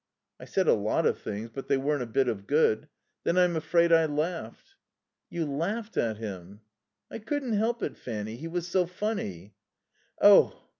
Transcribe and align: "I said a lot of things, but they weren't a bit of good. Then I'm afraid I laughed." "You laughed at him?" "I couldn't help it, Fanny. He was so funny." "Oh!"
"I 0.39 0.45
said 0.45 0.67
a 0.67 0.73
lot 0.73 1.05
of 1.05 1.19
things, 1.19 1.51
but 1.53 1.67
they 1.67 1.77
weren't 1.77 2.01
a 2.01 2.07
bit 2.07 2.27
of 2.27 2.47
good. 2.47 2.87
Then 3.23 3.37
I'm 3.37 3.55
afraid 3.55 3.93
I 3.93 4.07
laughed." 4.07 4.73
"You 5.29 5.45
laughed 5.45 5.95
at 5.95 6.17
him?" 6.17 6.61
"I 7.11 7.19
couldn't 7.19 7.53
help 7.53 7.83
it, 7.83 7.97
Fanny. 7.99 8.35
He 8.35 8.47
was 8.47 8.67
so 8.67 8.87
funny." 8.87 9.53
"Oh!" 10.19 10.59